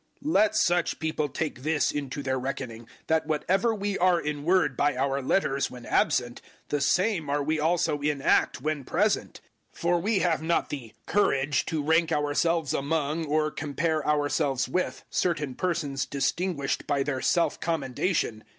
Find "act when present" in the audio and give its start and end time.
8.19-9.41